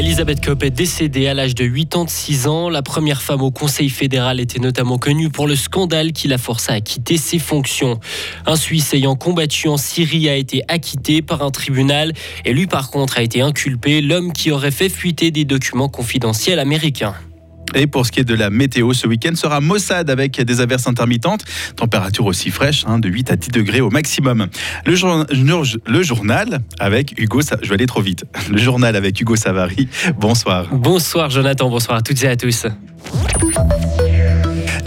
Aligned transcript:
Elisabeth 0.00 0.44
Kopp 0.44 0.62
est 0.62 0.70
décédée 0.70 1.26
à 1.28 1.34
l'âge 1.34 1.54
de 1.54 1.66
86 1.66 2.46
ans. 2.46 2.70
La 2.70 2.80
première 2.80 3.20
femme 3.20 3.42
au 3.42 3.50
Conseil 3.50 3.90
fédéral 3.90 4.40
était 4.40 4.58
notamment 4.58 4.96
connue 4.96 5.28
pour 5.28 5.46
le 5.46 5.56
scandale 5.56 6.12
qui 6.12 6.28
l'a 6.28 6.38
forcée 6.38 6.72
à 6.72 6.80
quitter 6.80 7.18
ses 7.18 7.38
fonctions. 7.38 8.00
Un 8.46 8.56
Suisse 8.56 8.94
ayant 8.94 9.14
combattu 9.14 9.68
en 9.68 9.76
Syrie 9.76 10.28
a 10.28 10.36
été 10.36 10.62
acquitté 10.68 11.20
par 11.20 11.42
un 11.42 11.50
tribunal 11.50 12.12
et 12.44 12.52
lui 12.52 12.66
par 12.66 12.90
contre 12.90 13.18
a 13.18 13.22
été 13.22 13.42
inculpé, 13.42 14.00
l'homme 14.00 14.32
qui 14.32 14.50
aurait 14.50 14.70
fait 14.70 14.88
fuiter 14.88 15.30
des 15.30 15.44
documents 15.44 15.88
confidentiels 15.88 16.58
américains. 16.58 17.14
Et 17.74 17.86
pour 17.86 18.06
ce 18.06 18.12
qui 18.12 18.20
est 18.20 18.24
de 18.24 18.34
la 18.34 18.50
météo, 18.50 18.92
ce 18.92 19.06
week-end 19.06 19.34
sera 19.34 19.60
maussade 19.60 20.10
avec 20.10 20.40
des 20.40 20.60
averses 20.60 20.86
intermittentes. 20.86 21.44
Température 21.76 22.26
aussi 22.26 22.50
fraîche, 22.50 22.84
hein, 22.86 22.98
de 22.98 23.08
8 23.08 23.30
à 23.30 23.36
10 23.36 23.50
degrés 23.50 23.80
au 23.80 23.90
maximum. 23.90 24.48
Le, 24.86 24.94
le 25.90 26.02
journal 26.02 26.60
avec 26.78 27.14
Hugo, 27.18 27.40
je 27.42 27.68
vais 27.68 27.74
aller 27.74 27.86
trop 27.86 28.02
vite. 28.02 28.24
Le 28.50 28.58
journal 28.58 28.96
avec 28.96 29.20
Hugo 29.20 29.36
Savary. 29.36 29.88
Bonsoir. 30.18 30.68
Bonsoir 30.72 31.30
Jonathan, 31.30 31.68
bonsoir 31.68 31.98
à 31.98 32.02
toutes 32.02 32.22
et 32.22 32.28
à 32.28 32.36
tous. 32.36 32.66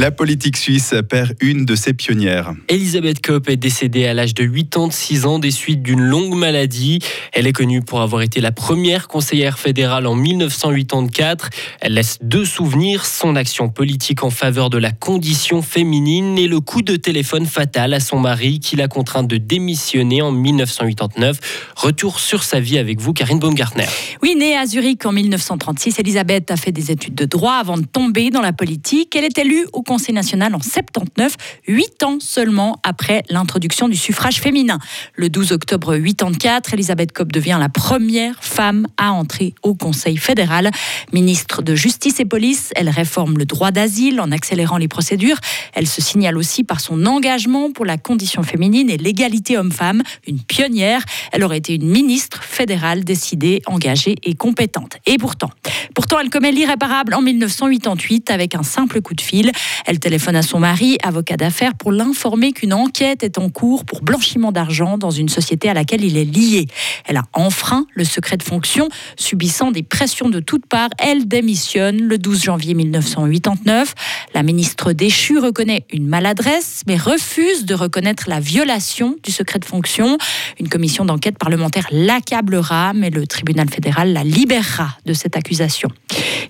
La 0.00 0.10
politique 0.10 0.56
suisse 0.56 0.94
perd 1.10 1.34
une 1.42 1.66
de 1.66 1.74
ses 1.74 1.92
pionnières. 1.92 2.54
Elisabeth 2.68 3.20
Kopp 3.20 3.50
est 3.50 3.58
décédée 3.58 4.06
à 4.06 4.14
l'âge 4.14 4.32
de 4.32 4.44
86 4.46 5.26
ans 5.26 5.38
des 5.38 5.50
suites 5.50 5.82
d'une 5.82 6.00
longue 6.00 6.34
maladie. 6.34 7.00
Elle 7.34 7.46
est 7.46 7.52
connue 7.52 7.82
pour 7.82 8.00
avoir 8.00 8.22
été 8.22 8.40
la 8.40 8.50
première 8.50 9.08
conseillère 9.08 9.58
fédérale 9.58 10.06
en 10.06 10.14
1984. 10.14 11.50
Elle 11.82 11.92
laisse 11.92 12.16
deux 12.22 12.46
souvenirs, 12.46 13.04
son 13.04 13.36
action 13.36 13.68
politique 13.68 14.24
en 14.24 14.30
faveur 14.30 14.70
de 14.70 14.78
la 14.78 14.90
condition 14.90 15.60
féminine 15.60 16.38
et 16.38 16.48
le 16.48 16.60
coup 16.60 16.80
de 16.80 16.96
téléphone 16.96 17.44
fatal 17.44 17.92
à 17.92 18.00
son 18.00 18.18
mari 18.18 18.58
qui 18.58 18.76
l'a 18.76 18.88
contrainte 18.88 19.28
de 19.28 19.36
démissionner 19.36 20.22
en 20.22 20.32
1989. 20.32 21.74
Retour 21.76 22.20
sur 22.20 22.42
sa 22.42 22.58
vie 22.58 22.78
avec 22.78 23.00
vous, 23.00 23.12
Karine 23.12 23.38
Baumgartner. 23.38 23.84
Oui, 24.22 24.34
née 24.34 24.56
à 24.56 24.64
Zurich 24.64 25.04
en 25.04 25.12
1936, 25.12 25.98
Elisabeth 25.98 26.50
a 26.50 26.56
fait 26.56 26.72
des 26.72 26.90
études 26.90 27.16
de 27.16 27.26
droit 27.26 27.56
avant 27.56 27.76
de 27.76 27.84
tomber 27.84 28.30
dans 28.30 28.40
la 28.40 28.54
politique. 28.54 29.14
Elle 29.14 29.24
est 29.24 29.36
élue 29.36 29.66
au 29.74 29.82
Conseil 29.90 30.14
national 30.14 30.54
en 30.54 30.60
79, 30.60 31.34
huit 31.66 32.04
ans 32.04 32.18
seulement 32.20 32.78
après 32.84 33.24
l'introduction 33.28 33.88
du 33.88 33.96
suffrage 33.96 34.40
féminin. 34.40 34.78
Le 35.16 35.28
12 35.28 35.50
octobre 35.50 35.96
84, 35.96 36.74
Elisabeth 36.74 37.10
Kopp 37.10 37.32
devient 37.32 37.56
la 37.58 37.68
première 37.68 38.36
femme 38.40 38.86
à 38.96 39.10
entrer 39.10 39.52
au 39.64 39.74
Conseil 39.74 40.16
fédéral. 40.16 40.70
Ministre 41.12 41.62
de 41.62 41.74
Justice 41.74 42.20
et 42.20 42.24
Police, 42.24 42.70
elle 42.76 42.88
réforme 42.88 43.36
le 43.36 43.46
droit 43.46 43.72
d'asile 43.72 44.20
en 44.20 44.30
accélérant 44.30 44.76
les 44.76 44.86
procédures. 44.86 45.38
Elle 45.74 45.88
se 45.88 46.00
signale 46.00 46.38
aussi 46.38 46.62
par 46.62 46.78
son 46.78 47.04
engagement 47.04 47.72
pour 47.72 47.84
la 47.84 47.98
condition 47.98 48.44
féminine 48.44 48.90
et 48.90 48.96
l'égalité 48.96 49.58
homme-femme, 49.58 50.04
une 50.28 50.38
pionnière. 50.38 51.02
Elle 51.32 51.42
aurait 51.42 51.58
été 51.58 51.74
une 51.74 51.90
ministre 51.90 52.44
fédérale 52.44 53.02
décidée, 53.02 53.60
engagée 53.66 54.14
et 54.22 54.34
compétente. 54.34 54.98
Et 55.06 55.18
pourtant, 55.18 55.50
pourtant 55.96 56.20
elle 56.20 56.30
commet 56.30 56.52
l'irréparable 56.52 57.12
en 57.12 57.22
1988 57.22 58.30
avec 58.30 58.54
un 58.54 58.62
simple 58.62 59.02
coup 59.02 59.14
de 59.14 59.20
fil. 59.20 59.50
Elle 59.86 59.98
téléphone 59.98 60.36
à 60.36 60.42
son 60.42 60.58
mari, 60.58 60.98
avocat 61.02 61.36
d'affaires, 61.36 61.74
pour 61.74 61.92
l'informer 61.92 62.52
qu'une 62.52 62.72
enquête 62.72 63.22
est 63.22 63.38
en 63.38 63.48
cours 63.48 63.84
pour 63.84 64.02
blanchiment 64.02 64.52
d'argent 64.52 64.98
dans 64.98 65.10
une 65.10 65.28
société 65.28 65.68
à 65.68 65.74
laquelle 65.74 66.04
il 66.04 66.16
est 66.16 66.24
lié. 66.24 66.66
Elle 67.06 67.16
a 67.16 67.24
enfreint 67.32 67.86
le 67.94 68.04
secret 68.04 68.36
de 68.36 68.42
fonction, 68.42 68.88
subissant 69.16 69.70
des 69.70 69.82
pressions 69.82 70.28
de 70.28 70.40
toutes 70.40 70.66
parts. 70.66 70.90
Elle 70.98 71.28
démissionne 71.28 72.02
le 72.02 72.18
12 72.18 72.42
janvier 72.42 72.74
1989. 72.74 73.94
La 74.34 74.42
ministre 74.42 74.92
déchue 74.92 75.38
reconnaît 75.38 75.84
une 75.92 76.06
maladresse, 76.06 76.82
mais 76.86 76.96
refuse 76.96 77.64
de 77.64 77.74
reconnaître 77.74 78.24
la 78.28 78.40
violation 78.40 79.16
du 79.22 79.32
secret 79.32 79.58
de 79.58 79.64
fonction. 79.64 80.18
Une 80.58 80.68
commission 80.68 81.04
d'enquête 81.04 81.38
parlementaire 81.38 81.86
l'accablera, 81.90 82.92
mais 82.92 83.10
le 83.10 83.26
tribunal 83.26 83.68
fédéral 83.68 84.12
la 84.12 84.24
libérera 84.24 84.96
de 85.06 85.12
cette 85.12 85.36
accusation. 85.36 85.90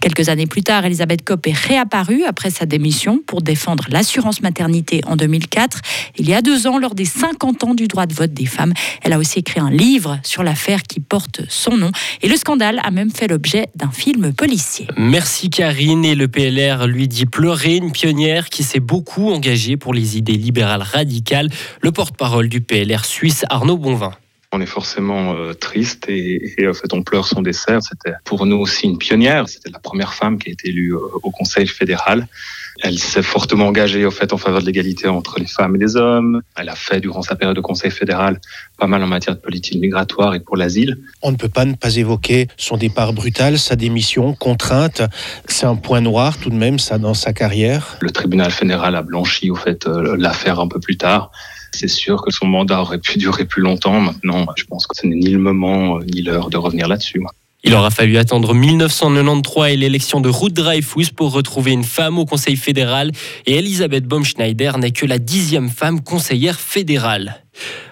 Quelques 0.00 0.28
années 0.28 0.46
plus 0.46 0.62
tard, 0.62 0.84
Elisabeth 0.84 1.24
Kopp 1.24 1.46
est 1.46 1.56
réapparue 1.56 2.24
après 2.24 2.50
sa 2.50 2.66
démission 2.66 3.20
pour 3.26 3.42
défendre 3.42 3.84
l'assurance 3.90 4.42
maternité 4.42 5.00
en 5.06 5.16
2004. 5.16 5.80
Il 6.16 6.28
y 6.28 6.34
a 6.34 6.42
deux 6.42 6.66
ans, 6.66 6.78
lors 6.78 6.94
des 6.94 7.04
50 7.04 7.64
ans 7.64 7.74
du 7.74 7.88
droit 7.88 8.06
de 8.06 8.14
vote 8.14 8.32
des 8.32 8.46
femmes, 8.46 8.72
elle 9.02 9.12
a 9.12 9.18
aussi 9.18 9.40
écrit 9.40 9.60
un 9.60 9.70
livre 9.70 10.18
sur 10.22 10.42
l'affaire 10.42 10.82
qui 10.82 11.00
porte 11.00 11.42
son 11.48 11.76
nom. 11.76 11.90
Et 12.22 12.28
le 12.28 12.36
scandale 12.36 12.80
a 12.84 12.90
même 12.90 13.10
fait 13.10 13.26
l'objet 13.28 13.68
d'un 13.74 13.90
film 13.90 14.32
policier. 14.32 14.86
Merci 14.96 15.50
Karine. 15.50 16.04
Et 16.04 16.14
le 16.14 16.28
PLR 16.28 16.86
lui 16.86 17.08
dit 17.08 17.26
pleurer, 17.26 17.76
une 17.76 17.92
pionnière 17.92 18.48
qui 18.50 18.62
s'est 18.62 18.80
beaucoup 18.80 19.30
engagée 19.30 19.76
pour 19.76 19.94
les 19.94 20.16
idées 20.16 20.36
libérales 20.36 20.82
radicales. 20.82 21.48
Le 21.80 21.90
porte-parole 21.92 22.48
du 22.48 22.60
PLR 22.60 23.04
suisse, 23.04 23.44
Arnaud 23.50 23.78
Bonvin. 23.78 24.12
On 24.50 24.62
est 24.62 24.66
forcément 24.66 25.34
euh, 25.34 25.52
triste 25.52 26.06
et, 26.08 26.66
en 26.66 26.72
fait 26.72 26.92
on 26.94 27.02
pleure 27.02 27.26
son 27.26 27.42
dessert. 27.42 27.80
C'était 27.82 28.14
pour 28.24 28.46
nous 28.46 28.56
aussi 28.56 28.86
une 28.86 28.96
pionnière. 28.96 29.46
C'était 29.46 29.68
la 29.70 29.78
première 29.78 30.14
femme 30.14 30.38
qui 30.38 30.48
a 30.48 30.52
été 30.52 30.68
élue 30.68 30.94
euh, 30.94 31.00
au 31.22 31.30
Conseil 31.30 31.66
fédéral. 31.66 32.26
Elle 32.82 32.98
s'est 32.98 33.22
fortement 33.22 33.66
engagée 33.66 34.06
au 34.06 34.10
fait 34.10 34.32
en 34.32 34.38
faveur 34.38 34.60
de 34.60 34.66
l'égalité 34.66 35.08
entre 35.08 35.38
les 35.38 35.46
femmes 35.46 35.76
et 35.76 35.78
les 35.78 35.96
hommes. 35.96 36.40
Elle 36.56 36.68
a 36.70 36.76
fait 36.76 37.00
durant 37.00 37.22
sa 37.22 37.36
période 37.36 37.58
au 37.58 37.62
Conseil 37.62 37.90
fédéral 37.90 38.40
pas 38.78 38.86
mal 38.86 39.02
en 39.02 39.06
matière 39.06 39.36
de 39.36 39.40
politique 39.40 39.78
migratoire 39.80 40.34
et 40.34 40.40
pour 40.40 40.56
l'asile. 40.56 40.98
On 41.20 41.32
ne 41.32 41.36
peut 41.36 41.48
pas 41.48 41.64
ne 41.64 41.74
pas 41.74 41.96
évoquer 41.96 42.48
son 42.56 42.76
départ 42.78 43.12
brutal, 43.12 43.58
sa 43.58 43.76
démission, 43.76 44.34
contrainte. 44.34 45.02
C'est 45.46 45.66
un 45.66 45.76
point 45.76 46.00
noir 46.00 46.38
tout 46.38 46.50
de 46.50 46.54
même 46.54 46.78
ça 46.78 46.98
dans 46.98 47.14
sa 47.14 47.32
carrière. 47.32 47.98
Le 48.00 48.10
tribunal 48.10 48.50
fédéral 48.50 48.94
a 48.94 49.02
blanchi 49.02 49.50
au 49.50 49.56
fait 49.56 49.86
euh, 49.86 50.16
l'affaire 50.16 50.60
un 50.60 50.68
peu 50.68 50.80
plus 50.80 50.96
tard. 50.96 51.32
C'est 51.72 51.88
sûr 51.88 52.22
que 52.22 52.30
son 52.30 52.46
mandat 52.46 52.80
aurait 52.80 52.98
pu 52.98 53.18
durer 53.18 53.44
plus 53.44 53.62
longtemps. 53.62 54.00
Maintenant, 54.00 54.46
je 54.56 54.64
pense 54.64 54.86
que 54.86 54.96
ce 54.96 55.06
n'est 55.06 55.16
ni 55.16 55.30
le 55.30 55.38
moment 55.38 55.98
euh, 55.98 56.04
ni 56.04 56.22
l'heure 56.22 56.50
de 56.50 56.56
revenir 56.56 56.88
là-dessus. 56.88 57.22
Il 57.64 57.74
aura 57.74 57.90
fallu 57.90 58.16
attendre 58.18 58.54
1993 58.54 59.72
et 59.72 59.76
l'élection 59.76 60.20
de 60.20 60.28
Ruth 60.28 60.54
Dreyfus 60.54 61.08
pour 61.14 61.32
retrouver 61.32 61.72
une 61.72 61.82
femme 61.82 62.18
au 62.18 62.24
Conseil 62.24 62.56
fédéral 62.56 63.10
et 63.46 63.56
Elisabeth 63.56 64.04
Baumschneider 64.04 64.72
n'est 64.78 64.92
que 64.92 65.06
la 65.06 65.18
dixième 65.18 65.68
femme 65.68 66.00
conseillère 66.00 66.60
fédérale. 66.60 67.42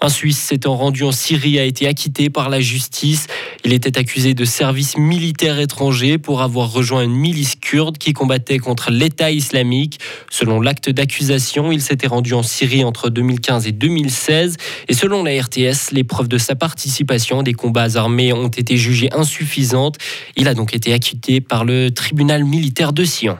Un 0.00 0.08
Suisse 0.08 0.38
s'étant 0.38 0.76
rendu 0.76 1.04
en 1.04 1.12
Syrie 1.12 1.58
a 1.58 1.64
été 1.64 1.86
acquitté 1.86 2.30
par 2.30 2.48
la 2.48 2.60
justice. 2.60 3.26
Il 3.64 3.72
était 3.72 3.98
accusé 3.98 4.32
de 4.32 4.44
service 4.44 4.96
militaire 4.96 5.60
étranger 5.60 6.16
pour 6.16 6.40
avoir 6.40 6.72
rejoint 6.72 7.02
une 7.02 7.14
milice 7.14 7.56
kurde 7.56 7.98
qui 7.98 8.14
combattait 8.14 8.58
contre 8.58 8.90
l'État 8.90 9.30
islamique. 9.30 10.00
Selon 10.30 10.60
l'acte 10.60 10.88
d'accusation, 10.88 11.70
il 11.70 11.82
s'était 11.82 12.06
rendu 12.06 12.32
en 12.32 12.42
Syrie 12.42 12.84
entre 12.84 13.10
2015 13.10 13.66
et 13.66 13.72
2016. 13.72 14.56
Et 14.88 14.94
selon 14.94 15.22
la 15.22 15.32
RTS, 15.42 15.92
les 15.92 16.04
preuves 16.04 16.28
de 16.28 16.38
sa 16.38 16.54
participation 16.54 17.40
à 17.40 17.42
des 17.42 17.54
combats 17.54 17.96
armés 17.96 18.32
ont 18.32 18.48
été 18.48 18.76
jugées 18.78 19.12
insuffisantes. 19.12 19.98
Il 20.36 20.48
a 20.48 20.54
donc 20.54 20.74
été 20.74 20.92
acquitté 20.94 21.40
par 21.40 21.64
le 21.64 21.90
tribunal 21.90 22.44
militaire 22.44 22.92
de 22.92 23.04
Sion. 23.04 23.36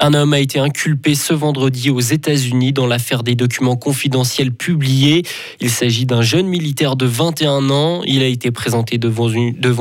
Un 0.00 0.12
homme 0.12 0.32
a 0.32 0.40
été 0.40 0.58
inculpé 0.58 1.14
ce 1.14 1.32
vendredi 1.32 1.88
aux 1.88 2.00
États-Unis 2.00 2.72
dans 2.72 2.86
l'affaire 2.86 3.22
des 3.22 3.34
documents 3.34 3.76
confidentiels 3.76 4.52
publiés. 4.52 5.22
Il 5.60 5.70
s'agit 5.70 6.04
d'un 6.04 6.20
jeune 6.20 6.46
militaire 6.46 6.96
de 6.96 7.06
21 7.06 7.70
ans. 7.70 8.02
Il 8.04 8.22
a 8.22 8.26
été 8.26 8.50
présenté 8.50 8.98
devant 8.98 9.28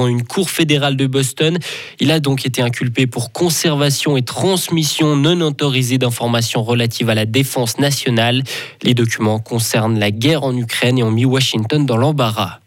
une, 0.08 0.24
cour 0.24 0.50
fédérale 0.50 0.96
de 0.96 1.08
Boston. 1.08 1.58
Il 2.00 2.12
a 2.12 2.20
donc 2.20 2.46
été 2.46 2.62
inculpé 2.62 3.08
pour 3.08 3.32
conservation 3.32 4.16
et 4.16 4.22
transmission 4.22 5.16
non 5.16 5.42
autorisée 5.42 5.98
d'informations 5.98 6.64
relatives 6.64 7.10
à 7.10 7.16
la 7.16 7.26
défense 7.26 7.80
nationale. 7.80 8.44
Les 8.82 8.94
documents 8.94 9.40
concernent 9.40 10.00
la 10.00 10.12
guerre 10.12 10.44
en 10.44 10.56
Ukraine 10.56 11.00
et 11.00 11.04
ont 11.04 11.12
mis 11.12 11.26
Washington 11.26 11.86
dans 11.86 11.98
l'embarras. 11.98 12.63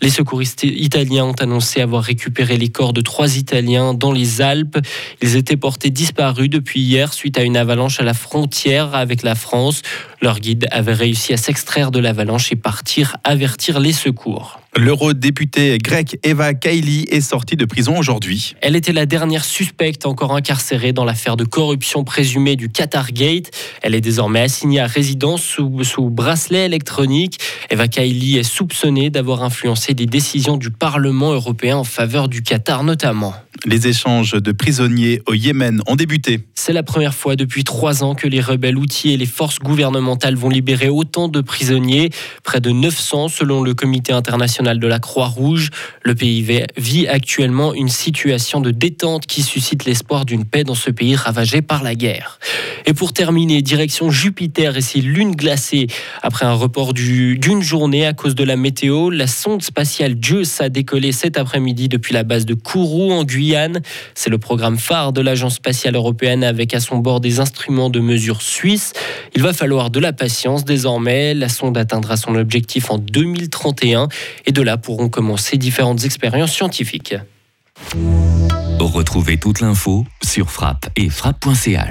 Les 0.00 0.10
secouristes 0.10 0.62
italiens 0.62 1.24
ont 1.24 1.40
annoncé 1.40 1.80
avoir 1.80 2.04
récupéré 2.04 2.56
les 2.56 2.68
corps 2.68 2.92
de 2.92 3.00
trois 3.00 3.36
Italiens 3.36 3.94
dans 3.94 4.12
les 4.12 4.40
Alpes. 4.40 4.78
Ils 5.22 5.36
étaient 5.36 5.56
portés 5.56 5.90
disparus 5.90 6.50
depuis 6.50 6.80
hier 6.80 7.12
suite 7.12 7.38
à 7.38 7.42
une 7.42 7.56
avalanche 7.56 8.00
à 8.00 8.04
la 8.04 8.14
frontière 8.14 8.94
avec 8.94 9.22
la 9.22 9.34
France. 9.34 9.82
Leur 10.22 10.38
guide 10.40 10.68
avait 10.70 10.92
réussi 10.92 11.32
à 11.32 11.36
s'extraire 11.36 11.90
de 11.90 11.98
l'avalanche 11.98 12.52
et 12.52 12.56
partir 12.56 13.16
avertir 13.24 13.80
les 13.80 13.92
secours. 13.92 14.60
L'eurodéputée 14.78 15.76
grecque 15.78 16.20
Eva 16.22 16.54
Kaili 16.54 17.04
est 17.10 17.20
sortie 17.20 17.56
de 17.56 17.64
prison 17.64 17.98
aujourd'hui. 17.98 18.54
Elle 18.60 18.76
était 18.76 18.92
la 18.92 19.06
dernière 19.06 19.44
suspecte 19.44 20.06
encore 20.06 20.36
incarcérée 20.36 20.92
dans 20.92 21.04
l'affaire 21.04 21.36
de 21.36 21.42
corruption 21.42 22.04
présumée 22.04 22.54
du 22.54 22.68
Qatar 22.68 23.10
Gate. 23.10 23.50
Elle 23.82 23.96
est 23.96 24.00
désormais 24.00 24.42
assignée 24.42 24.78
à 24.78 24.86
résidence 24.86 25.42
sous, 25.42 25.82
sous 25.82 26.10
bracelet 26.10 26.64
électronique. 26.66 27.40
Eva 27.70 27.88
Kaili 27.88 28.38
est 28.38 28.44
soupçonnée 28.44 29.10
d'avoir 29.10 29.42
influencé 29.42 29.94
des 29.94 30.06
décisions 30.06 30.56
du 30.56 30.70
Parlement 30.70 31.32
européen 31.32 31.78
en 31.78 31.84
faveur 31.84 32.28
du 32.28 32.42
Qatar 32.42 32.84
notamment. 32.84 33.34
Les 33.64 33.88
échanges 33.88 34.34
de 34.34 34.52
prisonniers 34.52 35.20
au 35.26 35.34
Yémen 35.34 35.82
ont 35.88 35.96
débuté. 35.96 36.46
C'est 36.54 36.72
la 36.72 36.84
première 36.84 37.14
fois 37.14 37.34
depuis 37.34 37.64
trois 37.64 38.04
ans 38.04 38.14
que 38.14 38.28
les 38.28 38.40
rebelles 38.40 38.76
outils 38.76 39.12
et 39.12 39.16
les 39.16 39.26
forces 39.26 39.58
gouvernementales 39.58 40.36
vont 40.36 40.48
libérer 40.48 40.88
autant 40.88 41.26
de 41.26 41.40
prisonniers, 41.40 42.10
près 42.44 42.60
de 42.60 42.70
900 42.70 43.28
selon 43.28 43.62
le 43.62 43.74
Comité 43.74 44.12
international 44.12 44.67
de 44.76 44.86
la 44.86 44.98
Croix-Rouge. 44.98 45.70
Le 46.02 46.14
pays 46.14 46.46
vit 46.76 47.08
actuellement 47.08 47.72
une 47.72 47.88
situation 47.88 48.60
de 48.60 48.70
détente 48.70 49.26
qui 49.26 49.42
suscite 49.42 49.86
l'espoir 49.86 50.26
d'une 50.26 50.44
paix 50.44 50.64
dans 50.64 50.74
ce 50.74 50.90
pays 50.90 51.16
ravagé 51.16 51.62
par 51.62 51.82
la 51.82 51.94
guerre. 51.94 52.38
Et 52.84 52.92
pour 52.92 53.12
terminer, 53.12 53.62
direction 53.62 54.10
Jupiter 54.10 54.76
et 54.76 54.80
ses 54.80 55.00
lunes 55.00 55.34
glacées. 55.34 55.86
Après 56.22 56.44
un 56.44 56.52
report 56.52 56.92
d'une 56.94 57.62
journée 57.62 58.06
à 58.06 58.12
cause 58.12 58.34
de 58.34 58.44
la 58.44 58.56
météo, 58.56 59.10
la 59.10 59.26
sonde 59.26 59.62
spatiale 59.62 60.16
JUICE 60.20 60.60
a 60.60 60.68
décollé 60.68 61.12
cet 61.12 61.38
après-midi 61.38 61.88
depuis 61.88 62.12
la 62.12 62.24
base 62.24 62.44
de 62.44 62.54
Kourou 62.54 63.12
en 63.12 63.24
Guyane. 63.24 63.80
C'est 64.14 64.30
le 64.30 64.38
programme 64.38 64.78
phare 64.78 65.12
de 65.12 65.20
l'Agence 65.20 65.54
spatiale 65.54 65.96
européenne 65.96 66.44
avec 66.44 66.74
à 66.74 66.80
son 66.80 66.98
bord 66.98 67.20
des 67.20 67.40
instruments 67.40 67.90
de 67.90 68.00
mesure 68.00 68.42
suisses. 68.42 68.92
Il 69.34 69.42
va 69.42 69.52
falloir 69.52 69.90
de 69.90 70.00
la 70.00 70.12
patience 70.12 70.64
désormais. 70.64 71.34
La 71.34 71.48
sonde 71.48 71.76
atteindra 71.78 72.16
son 72.16 72.34
objectif 72.34 72.90
en 72.90 72.98
2031 72.98 74.08
et 74.46 74.52
de 74.58 74.62
là 74.62 74.76
pourront 74.76 75.08
commencer 75.08 75.56
différentes 75.56 76.04
expériences 76.04 76.52
scientifiques. 76.52 77.14
Retrouvez 78.80 79.38
toute 79.38 79.60
l'info 79.60 80.04
sur 80.22 80.50
frappe 80.50 80.88
et 80.96 81.08
frappe.ch. 81.08 81.78